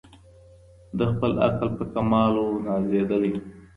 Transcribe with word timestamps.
د 0.97 0.99
خپل 1.11 1.31
عقل 1.45 1.69
په 1.77 1.83
کمال 1.93 2.33
وو 2.39 2.63
نازېدلی 2.67 3.33